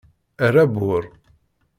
[0.45, 1.03] Err abbur!